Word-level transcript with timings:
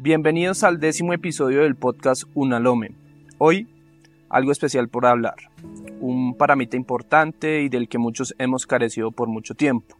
Bienvenidos 0.00 0.62
al 0.62 0.78
décimo 0.78 1.12
episodio 1.12 1.62
del 1.62 1.74
podcast 1.74 2.22
Unalome. 2.34 2.92
Hoy, 3.38 3.66
algo 4.28 4.52
especial 4.52 4.88
por 4.88 5.06
hablar. 5.06 5.34
Un 5.98 6.36
parámetro 6.36 6.78
importante 6.78 7.62
y 7.62 7.68
del 7.68 7.88
que 7.88 7.98
muchos 7.98 8.32
hemos 8.38 8.64
carecido 8.64 9.10
por 9.10 9.26
mucho 9.26 9.56
tiempo. 9.56 9.96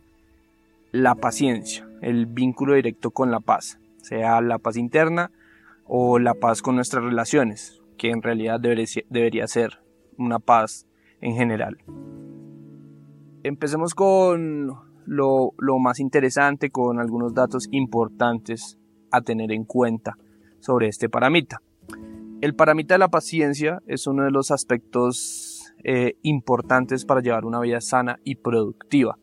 La 0.92 1.16
paciencia, 1.16 1.88
el 2.00 2.26
vínculo 2.26 2.74
directo 2.74 3.10
con 3.10 3.32
la 3.32 3.40
paz, 3.40 3.80
sea 3.96 4.40
la 4.40 4.58
paz 4.58 4.76
interna 4.76 5.32
o 5.84 6.20
la 6.20 6.34
paz 6.34 6.62
con 6.62 6.76
nuestras 6.76 7.02
relaciones, 7.02 7.82
que 7.96 8.10
en 8.10 8.22
realidad 8.22 8.60
debería, 8.60 9.48
ser 9.48 9.80
una 10.16 10.38
paz 10.38 10.86
en 11.20 11.34
general. 11.34 11.76
Empecemos 13.42 13.96
con 13.96 14.76
lo, 15.06 15.54
lo, 15.58 15.78
más 15.80 15.98
interesante, 15.98 16.70
con 16.70 17.00
algunos 17.00 17.34
datos 17.34 17.66
importantes 17.72 18.77
a 19.10 19.20
tener 19.22 19.52
en 19.52 19.64
cuenta 19.64 20.16
sobre 20.60 20.88
este 20.88 21.08
paramita. 21.08 21.60
El 22.40 22.54
paramita 22.54 22.94
de 22.94 22.98
la 22.98 23.08
paciencia 23.08 23.82
es 23.86 24.06
uno 24.06 24.24
de 24.24 24.30
los 24.30 24.50
aspectos 24.50 25.72
eh, 25.84 26.14
importantes 26.22 27.04
para 27.04 27.20
llevar 27.20 27.44
una 27.44 27.60
vida 27.60 27.80
sana 27.80 28.18
y 28.24 28.36
productiva. 28.36 29.18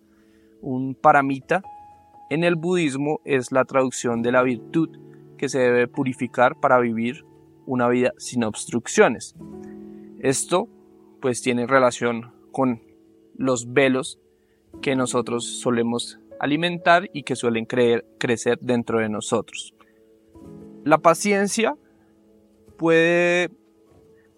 Un 0.61 0.95
paramita 0.95 1.61
en 2.30 2.44
el 2.44 2.55
budismo 2.55 3.21
es 3.23 3.52
la 3.52 3.66
traducción 3.66 4.21
de 4.21 4.31
la 4.31 4.41
virtud 4.41 4.89
que 5.38 5.49
se 5.49 5.59
debe 5.59 5.88
purificar 5.88 6.59
para 6.59 6.80
vivir 6.80 7.25
una 7.66 7.88
vida 7.88 8.13
sin 8.17 8.44
obstrucciones. 8.44 9.36
Esto 10.20 10.67
pues 11.22 11.41
tiene 11.41 11.67
relación 11.67 12.33
con 12.52 12.81
los 13.38 13.73
velos 13.73 14.20
que 14.81 14.95
nosotros 14.95 15.59
solemos 15.59 16.20
alimentar 16.39 17.09
y 17.13 17.23
que 17.23 17.36
suelen 17.36 17.66
crecer 17.66 18.59
dentro 18.61 18.99
de 18.99 19.09
nosotros. 19.09 19.74
La 20.85 20.99
paciencia 20.99 21.75
puede 22.77 23.49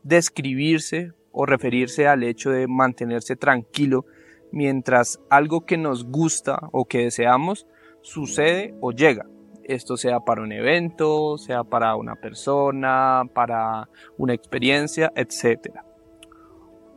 describirse 0.03 1.11
o 1.33 1.45
referirse 1.45 2.07
al 2.07 2.23
hecho 2.23 2.51
de 2.51 2.67
mantenerse 2.69 3.35
tranquilo 3.35 4.05
mientras 4.53 5.19
algo 5.29 5.65
que 5.65 5.75
nos 5.75 6.05
gusta 6.05 6.57
o 6.71 6.85
que 6.85 6.99
deseamos 6.99 7.67
sucede 7.99 8.73
o 8.79 8.93
llega. 8.93 9.25
Esto 9.65 9.97
sea 9.97 10.21
para 10.21 10.41
un 10.41 10.53
evento, 10.53 11.37
sea 11.37 11.65
para 11.65 11.97
una 11.97 12.15
persona, 12.15 13.23
para 13.33 13.89
una 14.17 14.33
experiencia, 14.33 15.11
etc. 15.17 15.81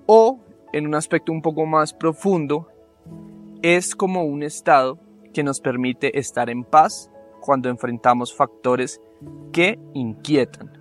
O, 0.07 0.45
en 0.73 0.87
un 0.87 0.95
aspecto 0.95 1.33
un 1.33 1.43
poco 1.43 1.67
más 1.67 1.93
profundo, 1.93 2.69
es 3.63 3.97
como 3.97 4.23
un 4.23 4.45
estado 4.45 5.01
que 5.35 5.43
nos 5.43 5.61
permite 5.61 6.21
estar 6.21 6.51
en 6.51 6.63
paz 6.63 7.11
cuando 7.41 7.69
enfrentamos 7.69 8.35
factores 8.35 9.01
que 9.53 9.79
inquietan. 9.95 10.73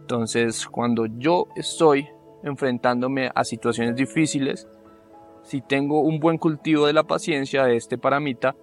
Entonces, 0.00 0.66
cuando 0.66 1.06
yo 1.06 1.48
estoy 1.56 2.08
enfrentándome 2.42 3.30
a 3.34 3.44
situaciones 3.44 3.96
difíciles, 3.96 4.66
si 5.42 5.60
tengo 5.60 6.00
un 6.00 6.20
buen 6.20 6.38
cultivo 6.38 6.86
de 6.86 6.92
la 6.92 7.04
paciencia 7.04 7.64
de 7.64 7.76
este 7.76 7.98
paramita, 7.98 8.54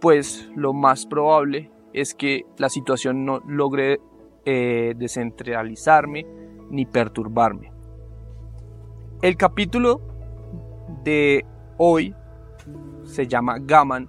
pues 0.00 0.50
lo 0.56 0.72
más 0.72 1.06
probable 1.06 1.70
es 1.92 2.14
que 2.14 2.46
la 2.58 2.68
situación 2.68 3.24
no 3.24 3.40
logre 3.46 4.00
eh, 4.44 4.94
descentralizarme 4.96 6.26
ni 6.70 6.86
perturbarme. 6.86 7.72
El 9.20 9.36
capítulo 9.36 10.00
de 11.04 11.44
hoy 11.78 12.14
se 13.04 13.26
llama 13.26 13.58
Gaman 13.60 14.08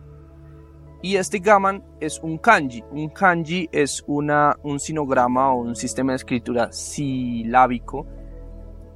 y 1.03 1.17
este 1.17 1.39
Gaman 1.39 1.83
es 1.99 2.17
un 2.23 2.37
kanji. 2.37 2.81
Un 2.91 3.09
kanji 3.09 3.67
es 3.73 4.05
una, 4.07 4.55
un 4.63 4.79
sinograma 4.79 5.53
o 5.53 5.57
un 5.57 5.75
sistema 5.75 6.13
de 6.13 6.15
escritura 6.15 6.71
silábico 6.71 8.07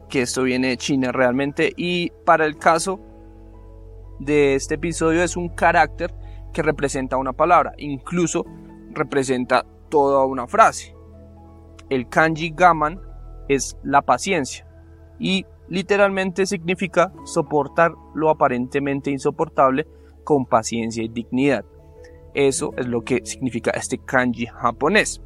que 0.08 0.22
esto 0.22 0.44
viene 0.44 0.70
de 0.70 0.78
China 0.78 1.12
realmente 1.12 1.74
y 1.76 2.12
para 2.26 2.46
el 2.46 2.58
caso 2.58 3.02
de 4.20 4.56
este 4.56 4.76
episodio 4.76 5.22
es 5.22 5.36
un 5.36 5.50
carácter 5.50 6.16
que 6.54 6.64
representa 6.64 7.17
una 7.17 7.34
palabra, 7.34 7.73
incluso 7.78 8.46
representa 8.92 9.66
toda 9.90 10.23
una 10.23 10.48
frase. 10.48 10.96
El 11.90 12.08
kanji 12.08 12.54
gaman 12.56 13.02
es 13.50 13.78
la 13.84 14.02
paciencia 14.02 14.66
y 15.20 15.46
literalmente 15.67 16.46
significa 16.46 17.12
soportar 17.26 17.94
lo 18.16 18.30
aparentemente 18.30 19.12
insoportable 19.12 19.86
con 20.23 20.46
paciencia 20.46 21.04
y 21.04 21.10
dignidad. 21.10 21.66
Eso 22.37 22.71
es 22.77 22.86
lo 22.86 23.02
que 23.02 23.25
significa 23.25 23.71
este 23.71 23.98
kanji 23.98 24.45
japonés. 24.45 25.23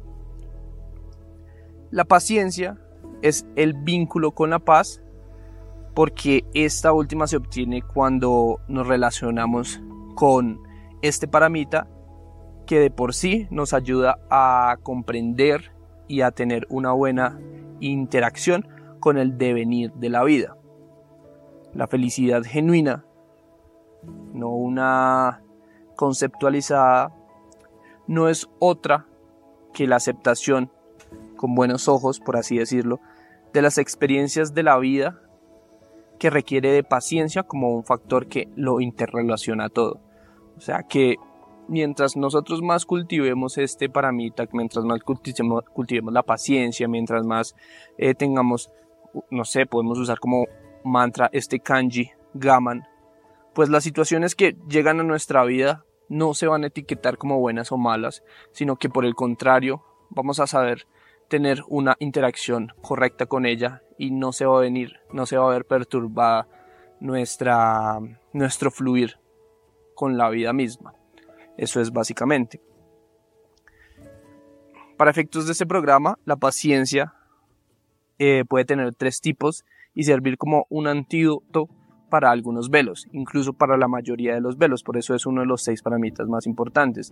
La 1.90 2.06
paciencia 2.06 2.78
es 3.20 3.46
el 3.54 3.74
vínculo 3.74 4.30
con 4.30 4.48
la 4.48 4.60
paz 4.60 5.02
porque 5.94 6.46
esta 6.54 6.90
última 6.94 7.26
se 7.26 7.36
obtiene 7.36 7.82
cuando 7.82 8.60
nos 8.66 8.86
relacionamos 8.86 9.82
con 10.14 10.62
este 11.02 11.28
paramita 11.28 11.86
que 12.64 12.80
de 12.80 12.90
por 12.90 13.12
sí 13.12 13.46
nos 13.50 13.74
ayuda 13.74 14.18
a 14.30 14.78
comprender 14.82 15.70
y 16.08 16.22
a 16.22 16.30
tener 16.30 16.66
una 16.70 16.92
buena 16.92 17.38
interacción 17.80 18.66
con 19.00 19.18
el 19.18 19.36
devenir 19.36 19.92
de 19.92 20.08
la 20.08 20.24
vida. 20.24 20.56
La 21.74 21.88
felicidad 21.88 22.42
genuina, 22.42 23.04
no 24.32 24.48
una 24.48 25.42
conceptualizada, 25.96 27.14
no 28.06 28.28
es 28.28 28.48
otra 28.58 29.06
que 29.72 29.86
la 29.86 29.96
aceptación 29.96 30.70
con 31.36 31.54
buenos 31.54 31.88
ojos, 31.88 32.20
por 32.20 32.36
así 32.36 32.58
decirlo, 32.58 33.00
de 33.52 33.62
las 33.62 33.78
experiencias 33.78 34.54
de 34.54 34.62
la 34.62 34.78
vida 34.78 35.20
que 36.18 36.30
requiere 36.30 36.70
de 36.70 36.84
paciencia 36.84 37.42
como 37.42 37.74
un 37.74 37.84
factor 37.84 38.28
que 38.28 38.48
lo 38.54 38.80
interrelaciona 38.80 39.68
todo. 39.68 40.00
O 40.56 40.60
sea 40.60 40.84
que 40.84 41.16
mientras 41.68 42.16
nosotros 42.16 42.62
más 42.62 42.86
cultivemos 42.86 43.58
este 43.58 43.88
paramita, 43.88 44.46
mientras 44.52 44.84
más 44.84 45.00
cultivemos, 45.02 46.12
la 46.12 46.22
paciencia, 46.22 46.86
mientras 46.86 47.24
más 47.24 47.54
eh, 47.98 48.14
tengamos, 48.14 48.70
no 49.30 49.44
sé, 49.44 49.66
podemos 49.66 49.98
usar 49.98 50.18
como 50.20 50.46
mantra 50.84 51.28
este 51.32 51.58
kanji, 51.58 52.10
gaman, 52.34 52.86
pues 53.54 53.68
las 53.68 53.84
situaciones 53.84 54.34
que 54.34 54.56
llegan 54.68 55.00
a 55.00 55.04
nuestra 55.04 55.44
vida 55.44 55.84
no 56.08 56.34
se 56.34 56.46
van 56.46 56.64
a 56.64 56.68
etiquetar 56.68 57.18
como 57.18 57.38
buenas 57.38 57.72
o 57.72 57.78
malas, 57.78 58.22
sino 58.52 58.76
que 58.76 58.88
por 58.88 59.04
el 59.04 59.14
contrario 59.14 59.82
vamos 60.10 60.40
a 60.40 60.46
saber 60.46 60.86
tener 61.28 61.62
una 61.68 61.96
interacción 61.98 62.72
correcta 62.82 63.26
con 63.26 63.46
ella 63.46 63.82
y 63.96 64.10
no 64.10 64.32
se 64.32 64.44
va 64.44 64.58
a 64.58 64.60
venir, 64.60 65.00
no 65.12 65.26
se 65.26 65.36
va 65.36 65.46
a 65.46 65.52
ver 65.52 65.64
perturbada 65.64 66.46
nuestra, 67.00 67.98
nuestro 68.32 68.70
fluir 68.70 69.18
con 69.94 70.18
la 70.18 70.28
vida 70.28 70.52
misma. 70.52 70.94
Eso 71.56 71.80
es 71.80 71.92
básicamente. 71.92 72.60
Para 74.96 75.10
efectos 75.10 75.46
de 75.46 75.52
este 75.52 75.66
programa, 75.66 76.18
la 76.24 76.36
paciencia 76.36 77.14
eh, 78.18 78.44
puede 78.48 78.64
tener 78.64 78.94
tres 78.94 79.20
tipos 79.20 79.64
y 79.94 80.04
servir 80.04 80.36
como 80.38 80.66
un 80.68 80.86
antídoto 80.86 81.68
para 82.12 82.30
algunos 82.30 82.68
velos, 82.68 83.08
incluso 83.12 83.54
para 83.54 83.78
la 83.78 83.88
mayoría 83.88 84.34
de 84.34 84.42
los 84.42 84.58
velos, 84.58 84.82
por 84.82 84.98
eso 84.98 85.14
es 85.14 85.24
uno 85.24 85.40
de 85.40 85.46
los 85.46 85.62
seis 85.62 85.80
paramitas 85.80 86.28
más 86.28 86.46
importantes. 86.46 87.10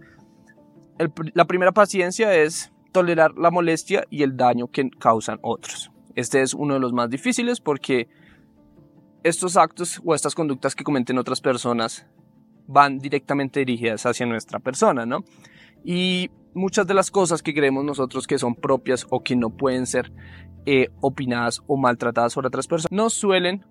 la 1.33 1.47
primera 1.47 1.73
paciencia 1.73 2.35
es 2.35 2.71
tolerar 2.93 3.33
la 3.39 3.51
molestia 3.51 4.05
y 4.11 4.25
el 4.25 4.37
daño 4.37 4.67
que 4.67 4.91
causan 4.91 5.39
otros. 5.41 5.91
Este 6.17 6.43
es 6.43 6.53
uno 6.53 6.75
de 6.75 6.81
los 6.81 6.93
más 6.93 7.09
difíciles 7.09 7.63
porque 7.63 8.09
estos 9.23 9.57
actos 9.57 10.03
o 10.05 10.15
estas 10.15 10.35
conductas 10.35 10.75
que 10.75 10.85
cometen 10.85 11.17
otras 11.17 11.41
personas 11.41 12.07
van 12.67 12.99
directamente 12.99 13.61
dirigidas 13.61 14.05
hacia 14.05 14.27
nuestra 14.27 14.59
persona, 14.59 15.07
¿no? 15.07 15.25
Y 15.83 16.29
muchas 16.53 16.87
de 16.87 16.93
las 16.93 17.11
cosas 17.11 17.43
que 17.43 17.55
creemos 17.55 17.87
nosotros 17.87 18.27
que 18.27 18.39
son 18.39 18.55
propias 18.55 19.07
o 19.09 19.23
que 19.23 19.35
no 19.35 19.49
pueden 19.49 19.87
ser 19.87 20.13
eh, 20.67 20.91
opinadas 21.01 21.63
o 21.67 21.79
maltratadas 21.79 22.35
por 22.35 22.45
otras 22.45 22.67
personas, 22.67 22.93
nos 22.93 23.15
suelen 23.15 23.65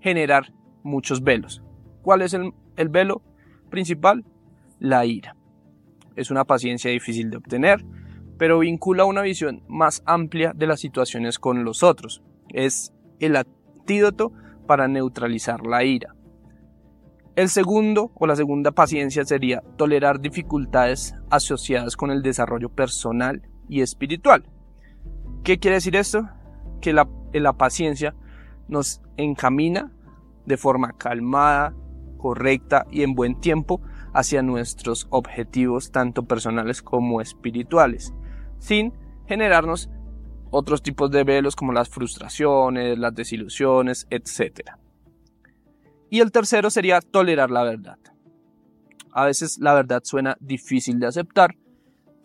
generar 0.00 0.52
muchos 0.82 1.22
velos. 1.22 1.62
¿Cuál 2.02 2.22
es 2.22 2.34
el, 2.34 2.52
el 2.76 2.88
velo 2.88 3.22
principal? 3.70 4.24
La 4.78 5.04
ira. 5.04 5.36
Es 6.16 6.30
una 6.30 6.44
paciencia 6.44 6.90
difícil 6.90 7.30
de 7.30 7.36
obtener, 7.36 7.84
pero 8.38 8.60
vincula 8.60 9.04
una 9.04 9.22
visión 9.22 9.62
más 9.68 10.02
amplia 10.06 10.52
de 10.54 10.66
las 10.66 10.80
situaciones 10.80 11.38
con 11.38 11.64
los 11.64 11.82
otros. 11.82 12.22
Es 12.48 12.92
el 13.20 13.36
antídoto 13.36 14.32
para 14.66 14.88
neutralizar 14.88 15.66
la 15.66 15.84
ira. 15.84 16.14
El 17.38 17.48
segundo 17.48 18.10
o 18.16 18.26
la 18.26 18.34
segunda 18.34 18.72
paciencia 18.72 19.24
sería 19.24 19.62
tolerar 19.76 20.20
dificultades 20.20 21.14
asociadas 21.30 21.96
con 21.96 22.10
el 22.10 22.20
desarrollo 22.20 22.68
personal 22.68 23.42
y 23.68 23.80
espiritual. 23.80 24.44
¿Qué 25.44 25.58
quiere 25.58 25.76
decir 25.76 25.94
esto? 25.94 26.28
Que 26.80 26.92
la, 26.92 27.08
la 27.32 27.52
paciencia 27.52 28.16
nos 28.68 29.00
encamina 29.16 29.92
de 30.46 30.56
forma 30.56 30.92
calmada, 30.92 31.74
correcta 32.16 32.86
y 32.90 33.02
en 33.02 33.14
buen 33.14 33.40
tiempo 33.40 33.80
hacia 34.12 34.42
nuestros 34.42 35.06
objetivos 35.10 35.92
tanto 35.92 36.24
personales 36.24 36.82
como 36.82 37.20
espirituales. 37.20 38.12
sin 38.58 38.92
generarnos 39.28 39.88
otros 40.50 40.82
tipos 40.82 41.10
de 41.10 41.22
velos 41.22 41.54
como 41.54 41.72
las 41.72 41.88
frustraciones, 41.88 42.98
las 42.98 43.14
desilusiones, 43.14 44.06
etc. 44.10 44.70
Y 46.10 46.20
el 46.20 46.32
tercero 46.32 46.70
sería 46.70 47.00
tolerar 47.00 47.50
la 47.50 47.62
verdad. 47.62 47.98
A 49.12 49.26
veces 49.26 49.58
la 49.58 49.74
verdad 49.74 50.02
suena 50.04 50.36
difícil 50.40 50.98
de 50.98 51.06
aceptar, 51.06 51.56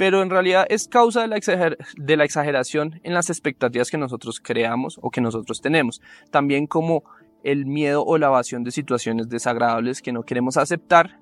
pero 0.03 0.21
en 0.21 0.29
realidad 0.29 0.65
es 0.67 0.89
causa 0.89 1.21
de 1.21 1.29
la, 1.29 1.77
de 1.95 2.17
la, 2.17 2.25
exageración 2.25 3.00
en 3.03 3.13
las 3.13 3.29
expectativas 3.29 3.89
que 3.89 3.97
nosotros 3.97 4.41
creamos 4.41 5.00
o 5.01 5.11
que 5.11 5.21
nosotros 5.21 5.61
tenemos. 5.61 6.01
También 6.29 6.67
como 6.67 7.05
el 7.41 7.65
miedo 7.65 8.03
o 8.03 8.17
la 8.17 8.27
evasión 8.27 8.65
de 8.65 8.71
situaciones 8.71 9.29
desagradables 9.29 10.01
que 10.01 10.11
no 10.11 10.23
queremos 10.23 10.57
aceptar, 10.57 11.21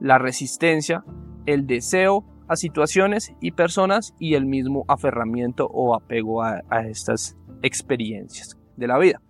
la 0.00 0.18
resistencia, 0.18 1.04
el 1.46 1.68
deseo 1.68 2.24
a 2.48 2.56
situaciones 2.56 3.32
y 3.40 3.52
personas 3.52 4.12
y 4.18 4.34
el 4.34 4.44
mismo 4.44 4.84
aferramiento 4.88 5.68
o 5.72 5.94
apego 5.94 6.42
a, 6.42 6.62
a 6.68 6.88
estas 6.88 7.36
experiencias 7.62 8.58
de 8.76 8.88
la 8.88 8.98
vida. 8.98 9.22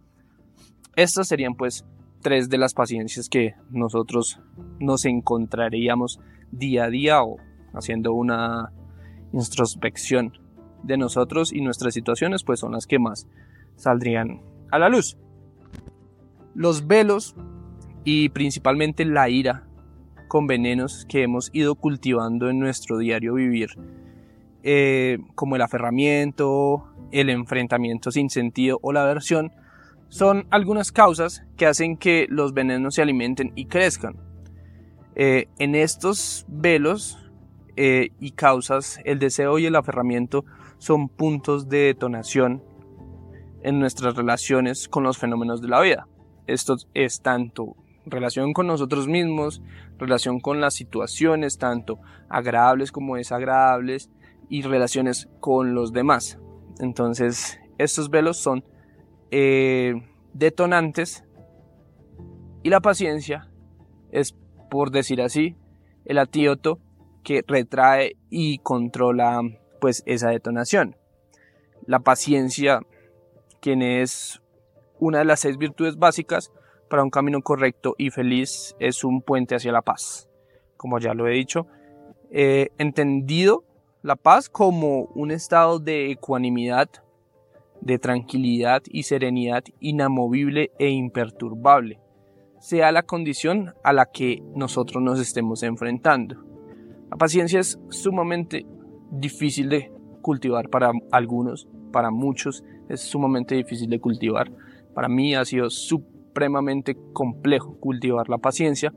Estas 0.96 1.28
serían 1.28 1.54
pues 1.54 1.84
tres 2.22 2.48
de 2.48 2.56
las 2.56 2.72
paciencias 2.72 3.28
que 3.28 3.56
nosotros 3.68 4.40
nos 4.78 5.04
encontraríamos 5.04 6.18
día 6.50 6.84
a 6.84 6.88
día 6.88 7.22
o 7.22 7.36
haciendo 7.72 8.12
una 8.12 8.72
introspección 9.32 10.38
de 10.82 10.96
nosotros 10.96 11.52
y 11.52 11.60
nuestras 11.60 11.94
situaciones, 11.94 12.42
pues 12.42 12.60
son 12.60 12.72
las 12.72 12.86
que 12.86 12.98
más 12.98 13.28
saldrían 13.76 14.40
a 14.70 14.78
la 14.78 14.88
luz. 14.88 15.16
Los 16.54 16.86
velos 16.86 17.34
y 18.04 18.30
principalmente 18.30 19.04
la 19.04 19.28
ira 19.28 19.66
con 20.28 20.46
venenos 20.46 21.06
que 21.08 21.22
hemos 21.22 21.50
ido 21.52 21.74
cultivando 21.74 22.48
en 22.48 22.58
nuestro 22.60 22.98
diario 22.98 23.34
vivir, 23.34 23.70
eh, 24.62 25.18
como 25.34 25.56
el 25.56 25.62
aferramiento, 25.62 26.84
el 27.10 27.30
enfrentamiento 27.30 28.10
sin 28.10 28.30
sentido 28.30 28.78
o 28.82 28.92
la 28.92 29.02
aversión, 29.02 29.52
son 30.08 30.46
algunas 30.50 30.92
causas 30.92 31.44
que 31.56 31.66
hacen 31.66 31.96
que 31.96 32.26
los 32.28 32.52
venenos 32.52 32.96
se 32.96 33.02
alimenten 33.02 33.52
y 33.54 33.66
crezcan. 33.66 34.16
Eh, 35.14 35.48
en 35.58 35.74
estos 35.74 36.44
velos 36.48 37.18
eh, 37.82 38.12
y 38.20 38.32
causas, 38.32 39.00
el 39.06 39.18
deseo 39.18 39.58
y 39.58 39.64
el 39.64 39.74
aferramiento 39.74 40.44
son 40.76 41.08
puntos 41.08 41.70
de 41.70 41.78
detonación 41.78 42.62
en 43.62 43.80
nuestras 43.80 44.16
relaciones 44.16 44.86
con 44.86 45.02
los 45.02 45.16
fenómenos 45.16 45.62
de 45.62 45.68
la 45.68 45.80
vida. 45.80 46.06
Esto 46.46 46.76
es 46.92 47.22
tanto 47.22 47.76
relación 48.04 48.52
con 48.52 48.66
nosotros 48.66 49.08
mismos, 49.08 49.62
relación 49.96 50.40
con 50.40 50.60
las 50.60 50.74
situaciones, 50.74 51.56
tanto 51.56 51.98
agradables 52.28 52.92
como 52.92 53.16
desagradables, 53.16 54.10
y 54.50 54.60
relaciones 54.60 55.30
con 55.40 55.74
los 55.74 55.94
demás. 55.94 56.38
Entonces, 56.80 57.58
estos 57.78 58.10
velos 58.10 58.36
son 58.36 58.62
eh, 59.30 59.94
detonantes 60.34 61.24
y 62.62 62.68
la 62.68 62.80
paciencia 62.80 63.48
es, 64.12 64.36
por 64.70 64.90
decir 64.90 65.22
así, 65.22 65.56
el 66.04 66.18
antídoto 66.18 66.78
que 67.22 67.42
retrae 67.46 68.16
y 68.28 68.58
controla 68.58 69.42
pues 69.80 70.02
esa 70.06 70.30
detonación. 70.30 70.96
La 71.86 72.00
paciencia, 72.00 72.80
quien 73.60 73.82
es 73.82 74.40
una 74.98 75.18
de 75.18 75.24
las 75.24 75.40
seis 75.40 75.56
virtudes 75.56 75.96
básicas 75.96 76.52
para 76.88 77.02
un 77.02 77.10
camino 77.10 77.40
correcto 77.40 77.94
y 77.96 78.10
feliz, 78.10 78.74
es 78.78 79.04
un 79.04 79.22
puente 79.22 79.54
hacia 79.54 79.72
la 79.72 79.82
paz. 79.82 80.28
Como 80.76 80.98
ya 80.98 81.14
lo 81.14 81.28
he 81.28 81.32
dicho, 81.32 81.66
entendido 82.30 83.64
la 84.02 84.16
paz 84.16 84.48
como 84.48 85.04
un 85.14 85.30
estado 85.30 85.78
de 85.78 86.10
ecuanimidad, 86.10 86.88
de 87.80 87.98
tranquilidad 87.98 88.82
y 88.90 89.04
serenidad 89.04 89.64
inamovible 89.78 90.70
e 90.78 90.88
imperturbable, 90.88 91.98
sea 92.58 92.92
la 92.92 93.02
condición 93.02 93.74
a 93.82 93.92
la 93.92 94.06
que 94.06 94.42
nosotros 94.54 95.02
nos 95.02 95.18
estemos 95.18 95.62
enfrentando. 95.62 96.49
La 97.10 97.16
paciencia 97.16 97.58
es 97.58 97.78
sumamente 97.88 98.64
difícil 99.10 99.68
de 99.68 99.92
cultivar 100.22 100.68
para 100.68 100.92
algunos, 101.10 101.68
para 101.92 102.10
muchos 102.10 102.62
es 102.88 103.00
sumamente 103.00 103.54
difícil 103.56 103.90
de 103.90 104.00
cultivar. 104.00 104.50
Para 104.94 105.08
mí 105.08 105.34
ha 105.34 105.44
sido 105.44 105.70
supremamente 105.70 106.96
complejo 107.12 107.76
cultivar 107.80 108.28
la 108.28 108.38
paciencia, 108.38 108.92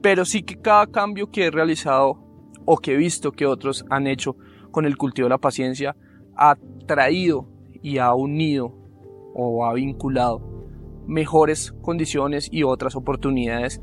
pero 0.00 0.24
sí 0.24 0.42
que 0.42 0.60
cada 0.60 0.86
cambio 0.86 1.30
que 1.30 1.46
he 1.46 1.50
realizado 1.50 2.18
o 2.64 2.76
que 2.76 2.94
he 2.94 2.96
visto 2.96 3.32
que 3.32 3.46
otros 3.46 3.84
han 3.90 4.06
hecho 4.06 4.36
con 4.70 4.84
el 4.84 4.96
cultivo 4.96 5.26
de 5.26 5.30
la 5.30 5.38
paciencia 5.38 5.96
ha 6.36 6.56
traído 6.86 7.48
y 7.82 7.98
ha 7.98 8.14
unido 8.14 8.74
o 9.34 9.64
ha 9.64 9.72
vinculado 9.72 10.40
mejores 11.06 11.72
condiciones 11.80 12.48
y 12.52 12.62
otras 12.62 12.94
oportunidades 12.94 13.80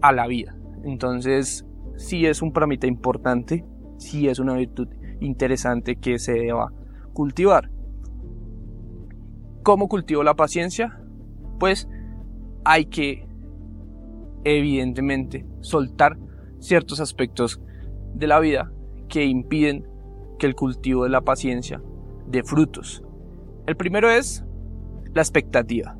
a 0.00 0.12
la 0.12 0.26
vida. 0.26 0.56
Entonces, 0.84 1.64
sí 1.98 2.24
es 2.26 2.40
un 2.40 2.52
parámetro 2.52 2.88
importante, 2.88 3.64
sí 3.98 4.28
es 4.28 4.38
una 4.38 4.54
virtud 4.54 4.88
interesante 5.20 5.96
que 5.96 6.18
se 6.18 6.32
deba 6.32 6.72
cultivar. 7.12 7.70
¿Cómo 9.64 9.88
cultivo 9.88 10.22
la 10.22 10.34
paciencia? 10.34 11.00
Pues 11.58 11.88
hay 12.64 12.86
que 12.86 13.26
evidentemente 14.44 15.44
soltar 15.60 16.16
ciertos 16.60 17.00
aspectos 17.00 17.60
de 18.14 18.26
la 18.28 18.38
vida 18.38 18.72
que 19.08 19.24
impiden 19.24 19.86
que 20.38 20.46
el 20.46 20.54
cultivo 20.54 21.04
de 21.04 21.10
la 21.10 21.22
paciencia 21.22 21.82
dé 22.28 22.44
frutos. 22.44 23.02
El 23.66 23.76
primero 23.76 24.08
es 24.08 24.44
la 25.14 25.22
expectativa. 25.22 25.98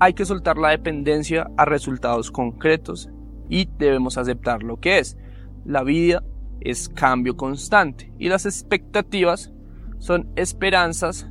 Hay 0.00 0.14
que 0.14 0.24
soltar 0.24 0.56
la 0.56 0.70
dependencia 0.70 1.50
a 1.58 1.66
resultados 1.66 2.30
concretos 2.30 3.10
y 3.50 3.68
debemos 3.78 4.16
aceptar 4.16 4.62
lo 4.62 4.78
que 4.78 4.98
es. 4.98 5.18
La 5.66 5.82
vida 5.82 6.22
es 6.60 6.88
cambio 6.88 7.36
constante 7.36 8.12
y 8.18 8.28
las 8.28 8.46
expectativas 8.46 9.52
son 9.98 10.30
esperanzas 10.36 11.28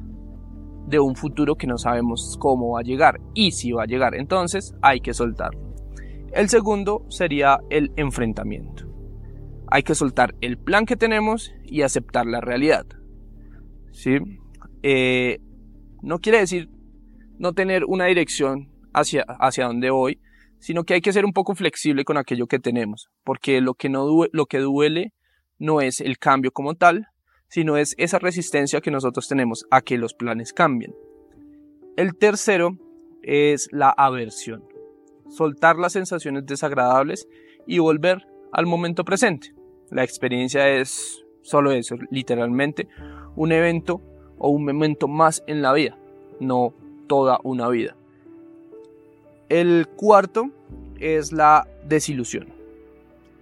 de 0.87 0.99
un 0.99 1.15
futuro 1.15 1.55
que 1.55 1.67
no 1.67 1.77
sabemos 1.77 2.37
cómo 2.39 2.71
va 2.71 2.81
a 2.81 2.83
llegar 2.83 3.19
y 3.33 3.51
si 3.51 3.71
va 3.71 3.83
a 3.83 3.87
llegar. 3.87 4.15
Entonces 4.15 4.75
hay 4.81 5.01
que 5.01 5.13
soltarlo. 5.13 5.75
El 6.33 6.49
segundo 6.49 7.05
sería 7.09 7.59
el 7.69 7.91
enfrentamiento. 7.95 8.85
Hay 9.71 9.83
que 9.83 9.95
soltar 9.95 10.35
el 10.41 10.57
plan 10.57 10.85
que 10.85 10.95
tenemos 10.95 11.51
y 11.63 11.83
aceptar 11.83 12.25
la 12.25 12.41
realidad. 12.41 12.85
¿Sí? 13.91 14.17
Eh, 14.83 15.39
no 16.01 16.19
quiere 16.19 16.39
decir 16.39 16.69
no 17.37 17.53
tener 17.53 17.85
una 17.85 18.05
dirección 18.05 18.69
hacia, 18.93 19.23
hacia 19.23 19.65
dónde 19.65 19.89
voy, 19.89 20.19
sino 20.59 20.83
que 20.83 20.93
hay 20.93 21.01
que 21.01 21.13
ser 21.13 21.25
un 21.25 21.33
poco 21.33 21.55
flexible 21.55 22.05
con 22.05 22.17
aquello 22.17 22.47
que 22.47 22.59
tenemos, 22.59 23.09
porque 23.23 23.61
lo 23.61 23.73
que, 23.73 23.89
no 23.89 24.05
duele, 24.05 24.29
lo 24.33 24.45
que 24.45 24.59
duele 24.59 25.13
no 25.57 25.81
es 25.81 26.01
el 26.01 26.17
cambio 26.17 26.51
como 26.51 26.75
tal, 26.75 27.07
sino 27.47 27.77
es 27.77 27.95
esa 27.97 28.19
resistencia 28.19 28.81
que 28.81 28.91
nosotros 28.91 29.27
tenemos 29.27 29.65
a 29.71 29.81
que 29.81 29.97
los 29.97 30.13
planes 30.13 30.53
cambien. 30.53 30.93
El 31.97 32.15
tercero 32.15 32.77
es 33.23 33.69
la 33.71 33.89
aversión, 33.89 34.63
soltar 35.29 35.77
las 35.77 35.93
sensaciones 35.93 36.45
desagradables 36.45 37.27
y 37.65 37.79
volver 37.79 38.25
al 38.51 38.65
momento 38.65 39.03
presente. 39.03 39.53
La 39.89 40.03
experiencia 40.03 40.69
es 40.69 41.23
solo 41.41 41.71
eso, 41.71 41.95
literalmente 42.11 42.87
un 43.35 43.51
evento 43.51 44.01
o 44.37 44.49
un 44.49 44.65
momento 44.65 45.07
más 45.07 45.43
en 45.47 45.61
la 45.61 45.73
vida, 45.73 45.97
no 46.39 46.73
toda 47.07 47.39
una 47.43 47.67
vida. 47.69 47.95
El 49.49 49.87
cuarto 49.95 50.51
es 50.99 51.31
la 51.31 51.67
desilusión. 51.83 52.49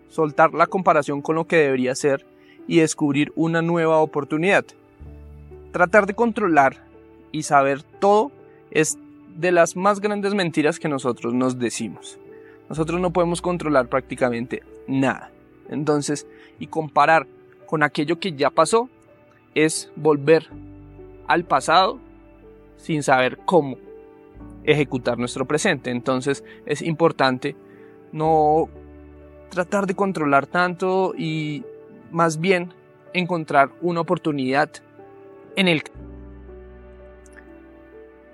Soltar 0.07 0.53
la 0.53 0.67
comparación 0.67 1.21
con 1.21 1.35
lo 1.35 1.47
que 1.47 1.57
debería 1.57 1.95
ser 1.95 2.25
y 2.65 2.79
descubrir 2.79 3.33
una 3.35 3.61
nueva 3.61 3.97
oportunidad. 3.97 4.63
Tratar 5.73 6.05
de 6.05 6.13
controlar 6.13 6.77
y 7.33 7.43
saber 7.43 7.83
todo 7.83 8.31
es 8.71 8.97
de 9.35 9.51
las 9.51 9.75
más 9.75 9.99
grandes 9.99 10.33
mentiras 10.33 10.79
que 10.79 10.87
nosotros 10.87 11.33
nos 11.33 11.59
decimos. 11.59 12.17
Nosotros 12.69 13.01
no 13.01 13.11
podemos 13.11 13.41
controlar 13.41 13.89
prácticamente 13.89 14.63
nada. 14.87 15.31
Entonces, 15.69 16.25
y 16.57 16.67
comparar 16.67 17.27
con 17.65 17.83
aquello 17.83 18.17
que 18.17 18.31
ya 18.31 18.49
pasó 18.49 18.89
es 19.55 19.91
volver 19.97 20.47
al 21.27 21.43
pasado 21.43 21.99
sin 22.77 23.03
saber 23.03 23.37
cómo 23.45 23.75
ejecutar 24.67 25.17
nuestro 25.17 25.45
presente. 25.47 25.89
Entonces 25.89 26.43
es 26.67 26.83
importante 26.83 27.55
no 28.11 28.69
tratar 29.49 29.87
de 29.87 29.95
controlar 29.95 30.45
tanto 30.45 31.13
y 31.17 31.63
más 32.11 32.39
bien 32.39 32.73
encontrar 33.13 33.71
una 33.81 34.01
oportunidad 34.01 34.69
en 35.55 35.67
el... 35.67 35.81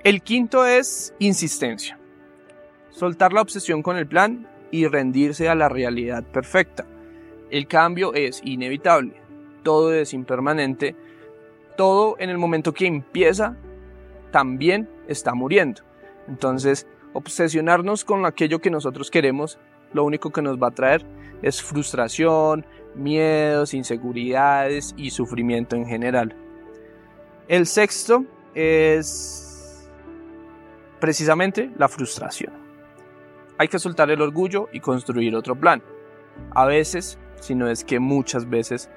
El 0.03 0.21
quinto 0.21 0.65
es 0.65 1.13
insistencia. 1.19 1.97
Soltar 2.89 3.31
la 3.31 3.41
obsesión 3.41 3.81
con 3.81 3.95
el 3.95 4.05
plan 4.05 4.47
y 4.69 4.87
rendirse 4.87 5.47
a 5.47 5.55
la 5.55 5.69
realidad 5.69 6.23
perfecta. 6.23 6.85
El 7.49 7.67
cambio 7.67 8.13
es 8.13 8.41
inevitable, 8.43 9.13
todo 9.63 9.93
es 9.93 10.13
impermanente, 10.13 10.95
todo 11.77 12.15
en 12.19 12.29
el 12.29 12.37
momento 12.37 12.73
que 12.73 12.87
empieza 12.87 13.55
también 14.31 14.89
está 15.07 15.33
muriendo. 15.33 15.83
Entonces, 16.27 16.87
obsesionarnos 17.13 18.05
con 18.05 18.25
aquello 18.25 18.59
que 18.59 18.69
nosotros 18.69 19.11
queremos, 19.11 19.59
lo 19.93 20.03
único 20.03 20.31
que 20.31 20.41
nos 20.41 20.57
va 20.57 20.67
a 20.67 20.71
traer 20.71 21.05
es 21.41 21.61
frustración, 21.61 22.65
miedos, 22.95 23.73
inseguridades 23.73 24.93
y 24.97 25.11
sufrimiento 25.11 25.75
en 25.75 25.85
general. 25.85 26.35
El 27.47 27.67
sexto 27.67 28.25
es 28.55 29.89
precisamente 30.99 31.71
la 31.77 31.87
frustración. 31.87 32.53
Hay 33.57 33.67
que 33.67 33.79
soltar 33.79 34.09
el 34.09 34.21
orgullo 34.21 34.69
y 34.71 34.79
construir 34.79 35.35
otro 35.35 35.55
plan. 35.55 35.83
A 36.55 36.65
veces, 36.65 37.19
si 37.39 37.55
no 37.55 37.67
es 37.67 37.83
que 37.83 37.99
muchas 37.99 38.49
veces, 38.49 38.89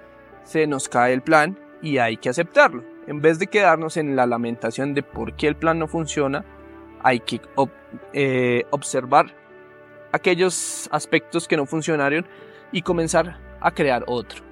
se 0.44 0.66
nos 0.66 0.88
cae 0.88 1.12
el 1.12 1.22
plan 1.22 1.58
y 1.82 1.98
hay 1.98 2.16
que 2.16 2.28
aceptarlo. 2.28 2.84
En 3.06 3.20
vez 3.20 3.38
de 3.38 3.48
quedarnos 3.48 3.96
en 3.96 4.16
la 4.16 4.26
lamentación 4.26 4.94
de 4.94 5.02
por 5.02 5.34
qué 5.34 5.48
el 5.48 5.56
plan 5.56 5.78
no 5.78 5.88
funciona, 5.88 6.44
hay 7.02 7.20
que 7.20 7.40
eh, 8.12 8.64
observar 8.70 9.34
aquellos 10.12 10.88
aspectos 10.92 11.46
que 11.46 11.56
no 11.56 11.66
funcionaron 11.66 12.26
y 12.72 12.82
comenzar 12.82 13.38
a 13.60 13.70
crear 13.70 14.04
otro. 14.06 14.44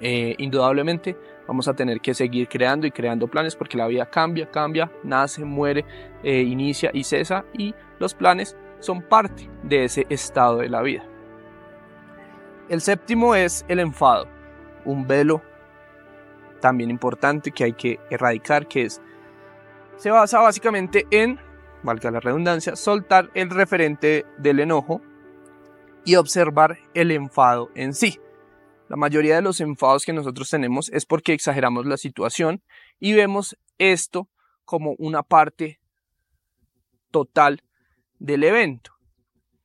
Eh, 0.00 0.34
indudablemente 0.38 1.16
vamos 1.46 1.68
a 1.68 1.74
tener 1.74 2.00
que 2.00 2.12
seguir 2.12 2.48
creando 2.48 2.86
y 2.86 2.90
creando 2.90 3.28
planes 3.28 3.56
porque 3.56 3.78
la 3.78 3.86
vida 3.86 4.06
cambia, 4.06 4.50
cambia, 4.50 4.90
nace, 5.02 5.44
muere, 5.44 5.84
eh, 6.22 6.42
inicia 6.42 6.90
y 6.92 7.04
cesa 7.04 7.44
y 7.52 7.74
los 7.98 8.14
planes 8.14 8.56
son 8.80 9.02
parte 9.02 9.48
de 9.62 9.84
ese 9.84 10.06
estado 10.10 10.58
de 10.58 10.68
la 10.68 10.82
vida. 10.82 11.04
El 12.68 12.80
séptimo 12.80 13.34
es 13.34 13.64
el 13.68 13.78
enfado, 13.78 14.26
un 14.84 15.06
velo 15.06 15.40
también 16.60 16.90
importante 16.90 17.52
que 17.52 17.64
hay 17.64 17.72
que 17.72 18.00
erradicar, 18.10 18.66
que 18.66 18.82
es, 18.82 19.00
se 19.96 20.10
basa 20.10 20.40
básicamente 20.40 21.06
en, 21.10 21.38
valga 21.86 22.10
la 22.10 22.20
redundancia, 22.20 22.76
soltar 22.76 23.30
el 23.32 23.48
referente 23.48 24.26
del 24.36 24.60
enojo 24.60 25.00
y 26.04 26.16
observar 26.16 26.78
el 26.92 27.10
enfado 27.10 27.70
en 27.74 27.94
sí. 27.94 28.20
La 28.88 28.96
mayoría 28.96 29.36
de 29.36 29.42
los 29.42 29.60
enfados 29.60 30.04
que 30.04 30.12
nosotros 30.12 30.50
tenemos 30.50 30.90
es 30.90 31.06
porque 31.06 31.32
exageramos 31.32 31.86
la 31.86 31.96
situación 31.96 32.62
y 33.00 33.14
vemos 33.14 33.56
esto 33.78 34.28
como 34.64 34.94
una 34.98 35.22
parte 35.22 35.80
total 37.10 37.62
del 38.18 38.44
evento, 38.44 38.92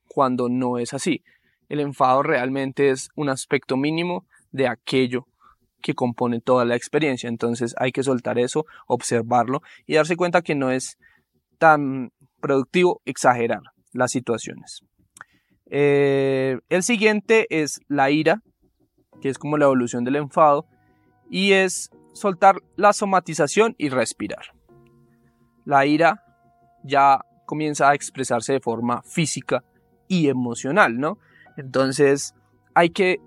cuando 0.07 0.47
no 0.47 0.77
es 0.77 0.93
así. 0.93 1.23
El 1.69 1.79
enfado 1.79 2.23
realmente 2.23 2.89
es 2.89 3.09
un 3.15 3.29
aspecto 3.29 3.77
mínimo 3.77 4.25
de 4.51 4.67
aquello 4.67 5.27
que 5.81 5.95
compone 5.95 6.39
toda 6.39 6.65
la 6.65 6.75
experiencia. 6.75 7.27
Entonces 7.27 7.75
hay 7.77 7.91
que 7.91 8.03
soltar 8.03 8.39
eso, 8.39 8.65
observarlo 8.87 9.61
y 9.85 9.95
darse 9.95 10.15
cuenta 10.15 10.41
que 10.41 10.55
no 10.55 10.71
es 10.71 10.97
tan 11.62 12.12
productivo 12.39 13.03
exagerar 13.06 13.62
las 13.94 14.10
situaciones. 14.10 14.82
Eh, 15.70 16.58
el 16.70 16.82
siguiente 16.82 17.46
es 17.51 17.80
la 17.88 18.10
ira, 18.10 18.41
que 19.22 19.30
es 19.30 19.38
como 19.38 19.60
la 19.60 19.65
evolución 19.65 20.03
del 20.03 20.15
enfado, 20.15 20.65
y 21.30 21.51
es 21.51 21.91
soltar 22.13 22.56
la 22.77 22.94
somatización 22.94 23.75
y 23.77 23.89
respirar. 23.89 24.44
La 25.63 25.86
ira 25.86 26.24
ya 26.84 27.20
comienza 27.46 27.91
a 27.91 27.94
expresarse 27.94 28.53
de 28.53 28.60
forma 28.60 29.03
física 29.03 29.63
y 30.08 30.30
emocional, 30.30 30.98
¿no? 30.98 31.20
Entonces 31.58 32.34
hay 32.74 32.89
que 32.89 33.20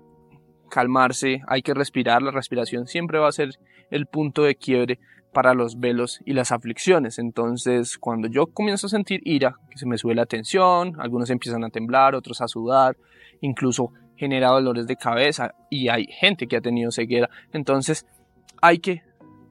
calmarse, 0.69 1.41
hay 1.47 1.61
que 1.61 1.73
respirar, 1.73 2.21
la 2.21 2.31
respiración 2.31 2.87
siempre 2.87 3.19
va 3.19 3.27
a 3.27 3.31
ser 3.31 3.57
el 3.91 4.05
punto 4.07 4.43
de 4.43 4.55
quiebre 4.55 4.99
para 5.33 5.53
los 5.53 5.79
velos 5.79 6.21
y 6.25 6.33
las 6.33 6.51
aflicciones. 6.51 7.19
Entonces, 7.19 7.97
cuando 7.97 8.27
yo 8.27 8.47
comienzo 8.47 8.87
a 8.87 8.89
sentir 8.89 9.21
ira, 9.25 9.57
que 9.69 9.77
se 9.77 9.85
me 9.85 9.97
sube 9.97 10.15
la 10.15 10.25
tensión, 10.25 10.99
algunos 10.99 11.29
empiezan 11.29 11.63
a 11.63 11.69
temblar, 11.69 12.15
otros 12.15 12.41
a 12.41 12.47
sudar, 12.47 12.95
incluso 13.41 13.91
genera 14.15 14.47
dolores 14.47 14.87
de 14.87 14.95
cabeza 14.95 15.53
y 15.69 15.89
hay 15.89 16.07
gente 16.07 16.47
que 16.47 16.55
ha 16.55 16.61
tenido 16.61 16.89
ceguera. 16.91 17.29
Entonces, 17.51 18.05
hay 18.61 18.79
que 18.79 19.03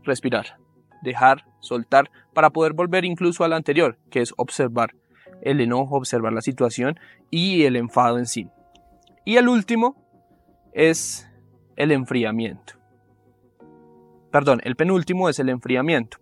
respirar, 0.05 0.57
dejar, 1.03 1.45
soltar, 1.61 2.11
para 2.33 2.51
poder 2.51 2.73
volver 2.73 3.05
incluso 3.05 3.45
al 3.45 3.53
anterior, 3.53 3.99
que 4.11 4.21
es 4.21 4.33
observar 4.37 4.95
el 5.43 5.61
enojo, 5.61 5.97
observar 5.97 6.33
la 6.33 6.41
situación 6.41 6.99
y 7.31 7.65
el 7.65 7.77
enfado 7.77 8.19
en 8.19 8.27
sí. 8.27 8.49
Y 9.27 9.37
el 9.37 9.49
último 9.49 9.97
es 10.75 11.27
el 11.77 11.93
enfriamiento. 11.93 12.75
Perdón, 14.31 14.61
el 14.65 14.77
penúltimo 14.77 15.29
es 15.29 15.39
el 15.39 15.49
enfriamiento. 15.49 16.19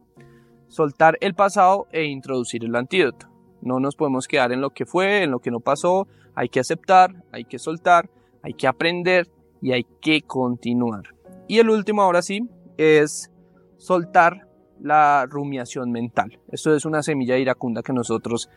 Soltar 0.69 1.17
el 1.21 1.35
pasado 1.35 1.89
e 1.91 2.05
introducir 2.05 2.65
el 2.65 2.77
antídoto. 2.77 3.29
No 3.63 3.81
nos 3.81 3.97
podemos 3.97 4.29
quedar 4.29 4.53
en 4.53 4.61
lo 4.61 4.71
que 4.71 4.87
fue, 4.87 5.23
en 5.23 5.31
lo 5.31 5.41
que 5.41 5.51
no 5.51 5.61
pasó. 5.61 6.07
Hay 6.35 6.49
que 6.49 6.61
aceptar, 6.61 7.25
hay 7.33 7.45
que 7.45 7.59
soltar, 7.59 8.11
hay 8.43 8.55
que 8.55 8.67
aprender 8.67 9.29
y 9.61 9.73
hay 9.73 9.85
que 10.01 10.23
continuar. 10.23 11.15
Y 11.49 11.59
el 11.59 11.71
último, 11.71 12.03
ahora 12.03 12.23
sí, 12.23 12.49
es 12.77 13.31
soltar 13.79 14.49
la 14.81 15.27
rumiación 15.27 15.91
mental. 15.91 16.39
Esto 16.51 16.75
es 16.75 16.85
una 16.85 17.03
semilla 17.03 17.39
iracunda 17.39 17.83
que 17.83 17.93
nosotros 17.93 18.51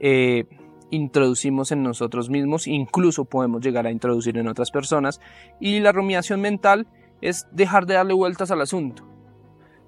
eh, 0.00 0.44
introducimos 0.90 1.72
en 1.72 1.82
nosotros 1.82 2.30
mismos, 2.30 2.66
incluso 2.66 3.24
podemos 3.24 3.60
llegar 3.62 3.86
a 3.86 3.90
introducir 3.90 4.38
en 4.38 4.48
otras 4.48 4.70
personas. 4.70 5.20
Y 5.60 5.80
la 5.80 5.92
rumiación 5.92 6.40
mental 6.40 6.86
es 7.20 7.46
dejar 7.52 7.86
de 7.86 7.94
darle 7.94 8.14
vueltas 8.14 8.50
al 8.50 8.60
asunto, 8.60 9.04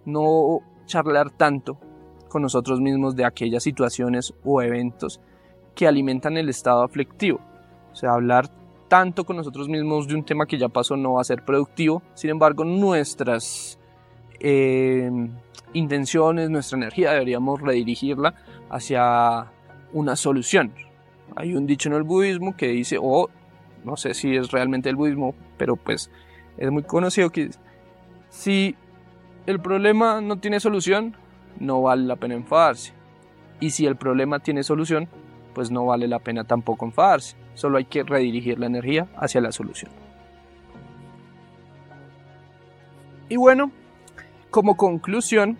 no 0.04 0.61
charlar 0.87 1.30
tanto 1.30 1.78
con 2.28 2.42
nosotros 2.42 2.80
mismos 2.80 3.16
de 3.16 3.25
aquellas 3.25 3.62
situaciones 3.62 4.35
o 4.45 4.62
eventos 4.62 5.21
que 5.75 5.87
alimentan 5.87 6.37
el 6.37 6.49
estado 6.49 6.83
aflictivo. 6.83 7.40
O 7.92 7.95
sea, 7.95 8.12
hablar 8.12 8.49
tanto 8.88 9.25
con 9.25 9.37
nosotros 9.37 9.69
mismos 9.69 10.09
de 10.09 10.14
un 10.14 10.25
tema 10.25 10.47
que 10.47 10.59
ya 10.59 10.69
pasó 10.69 10.97
no 10.97 11.14
va 11.14 11.21
a 11.21 11.25
ser 11.25 11.45
productivo. 11.45 12.02
Sin 12.14 12.30
embargo, 12.30 12.64
nuestras 12.64 13.78
eh, 14.40 15.11
intenciones, 15.73 16.50
nuestra 16.50 16.78
energía 16.78 17.12
deberíamos 17.12 17.61
redirigirla 17.61 18.35
hacia 18.69 19.52
una 19.92 20.16
solución, 20.16 20.73
hay 21.37 21.54
un 21.54 21.66
dicho 21.66 21.88
en 21.88 21.94
el 21.94 22.02
budismo 22.02 22.56
que 22.56 22.68
dice, 22.68 22.99
o 23.00 23.28
no 23.84 23.96
sé 23.96 24.14
si 24.14 24.37
es 24.37 24.50
realmente 24.50 24.88
el 24.88 24.96
budismo, 24.96 25.34
pero 25.56 25.76
pues 25.76 26.10
es 26.56 26.70
muy 26.70 26.82
conocido 26.82 27.30
que 27.30 27.50
si 28.28 28.76
el 29.46 29.60
problema 29.60 30.20
no 30.20 30.38
tiene 30.38 30.60
solución, 30.60 31.16
no 31.58 31.82
vale 31.82 32.04
la 32.04 32.16
pena 32.16 32.34
enfadarse. 32.34 32.92
Y 33.58 33.70
si 33.70 33.87
el 33.87 33.96
problema 33.96 34.38
tiene 34.38 34.62
solución, 34.62 35.08
pues 35.54 35.70
no 35.70 35.87
vale 35.87 36.08
la 36.08 36.18
pena 36.18 36.44
tampoco 36.44 36.87
enfadarse. 36.87 37.37
Solo 37.54 37.78
hay 37.78 37.84
que 37.84 38.02
redirigir 38.02 38.58
la 38.58 38.66
energía 38.66 39.08
hacia 39.16 39.40
la 39.40 39.52
solución. 39.52 39.90
Y 43.28 43.37
bueno, 43.37 43.70
como 44.50 44.76
conclusión, 44.76 45.58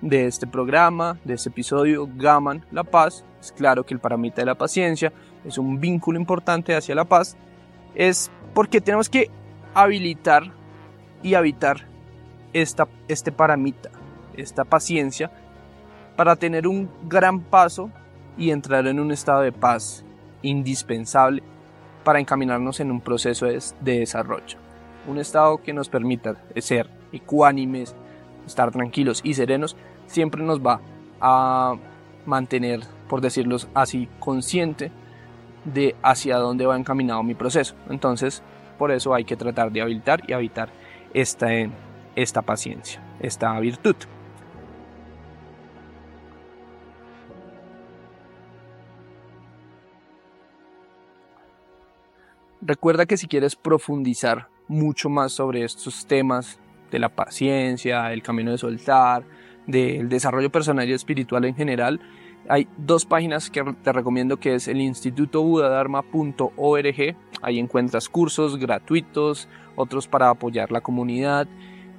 de 0.00 0.26
este 0.26 0.46
programa, 0.46 1.18
de 1.24 1.34
este 1.34 1.48
episodio, 1.48 2.08
Gaman, 2.16 2.64
la 2.70 2.84
paz, 2.84 3.24
es 3.40 3.52
claro 3.52 3.84
que 3.84 3.94
el 3.94 4.00
paramita 4.00 4.42
de 4.42 4.46
la 4.46 4.54
paciencia 4.54 5.12
es 5.44 5.58
un 5.58 5.80
vínculo 5.80 6.18
importante 6.18 6.74
hacia 6.74 6.94
la 6.94 7.04
paz, 7.04 7.36
es 7.94 8.30
porque 8.54 8.80
tenemos 8.80 9.08
que 9.08 9.30
habilitar 9.74 10.44
y 11.22 11.34
habitar 11.34 11.86
esta, 12.52 12.88
este 13.08 13.32
paramita, 13.32 13.90
esta 14.36 14.64
paciencia, 14.64 15.30
para 16.16 16.36
tener 16.36 16.66
un 16.66 16.88
gran 17.08 17.40
paso 17.40 17.90
y 18.36 18.50
entrar 18.50 18.86
en 18.86 19.00
un 19.00 19.10
estado 19.10 19.42
de 19.42 19.52
paz 19.52 20.04
indispensable 20.42 21.42
para 22.04 22.20
encaminarnos 22.20 22.80
en 22.80 22.90
un 22.90 23.00
proceso 23.00 23.46
de, 23.46 23.62
de 23.80 24.00
desarrollo. 24.00 24.58
Un 25.08 25.18
estado 25.18 25.58
que 25.58 25.72
nos 25.72 25.88
permita 25.88 26.36
ser 26.56 26.88
ecuánimes, 27.12 27.94
estar 28.46 28.70
tranquilos 28.70 29.20
y 29.24 29.34
serenos 29.34 29.76
siempre 30.06 30.42
nos 30.42 30.60
va 30.60 30.80
a 31.20 31.76
mantener, 32.26 32.80
por 33.08 33.20
decirlo 33.20 33.56
así, 33.74 34.08
consciente 34.18 34.90
de 35.64 35.96
hacia 36.02 36.36
dónde 36.36 36.66
va 36.66 36.76
encaminado 36.76 37.22
mi 37.22 37.34
proceso. 37.34 37.74
Entonces, 37.88 38.42
por 38.78 38.90
eso 38.90 39.14
hay 39.14 39.24
que 39.24 39.36
tratar 39.36 39.72
de 39.72 39.80
habilitar 39.80 40.22
y 40.28 40.32
habitar 40.32 40.70
esta, 41.12 41.48
esta 42.14 42.42
paciencia, 42.42 43.00
esta 43.20 43.58
virtud. 43.60 43.96
Recuerda 52.66 53.04
que 53.04 53.18
si 53.18 53.28
quieres 53.28 53.56
profundizar 53.56 54.48
mucho 54.68 55.10
más 55.10 55.32
sobre 55.32 55.64
estos 55.64 56.06
temas 56.06 56.58
de 56.90 56.98
la 56.98 57.08
paciencia, 57.08 58.12
el 58.12 58.22
camino 58.22 58.50
de 58.50 58.58
soltar, 58.58 59.24
del 59.66 60.08
desarrollo 60.08 60.50
personal 60.50 60.88
y 60.88 60.92
espiritual 60.92 61.44
en 61.44 61.54
general, 61.54 62.00
hay 62.48 62.68
dos 62.76 63.06
páginas 63.06 63.50
que 63.50 63.62
te 63.82 63.92
recomiendo 63.92 64.38
que 64.38 64.54
es 64.54 64.68
el 64.68 64.80
instituto 64.80 65.42
budadharma.org. 65.42 67.16
Ahí 67.42 67.58
encuentras 67.58 68.08
cursos 68.08 68.58
gratuitos, 68.58 69.48
otros 69.76 70.08
para 70.08 70.28
apoyar 70.30 70.70
la 70.70 70.80
comunidad, 70.80 71.46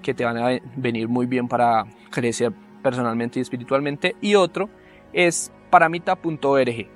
que 0.01 0.13
te 0.13 0.24
van 0.24 0.38
a 0.38 0.60
venir 0.75 1.08
muy 1.08 1.25
bien 1.25 1.48
para 1.48 1.86
crecer 2.12 2.54
personalmente 2.84 3.39
y 3.39 3.42
espiritualmente. 3.42 4.15
Y 4.22 4.36
otro 4.36 4.70
es 5.13 5.51
paramita.org, 5.72 6.88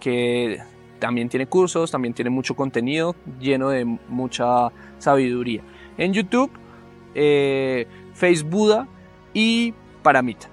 que 0.00 0.60
también 0.98 1.28
tiene 1.28 1.46
cursos, 1.46 1.90
también 1.90 2.14
tiene 2.14 2.30
mucho 2.30 2.56
contenido 2.56 3.14
lleno 3.38 3.68
de 3.68 3.84
mucha 3.84 4.72
sabiduría. 4.98 5.62
En 5.96 6.12
YouTube, 6.12 6.50
eh, 7.16 7.86
Facebook 8.12 8.86
y 9.32 9.72
Paramita. 10.02 10.48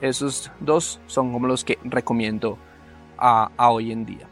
Esos 0.00 0.50
dos 0.60 1.00
son 1.06 1.32
como 1.32 1.46
los 1.46 1.64
que 1.64 1.78
recomiendo 1.84 2.58
a, 3.16 3.50
hoy 3.68 3.92
en 3.92 4.04
día. 4.04 4.28